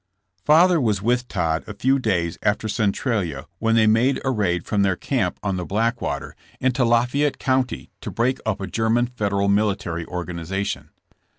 [0.47, 4.81] ''Father was with Todd a few days after Centralia when they made a raid from
[4.81, 6.35] their camp on the Black JESSS JAMES AS A GUERRILLA.
[6.61, 6.85] 87 water into
[7.29, 10.89] Lafayette County to break up a German Federal military organization.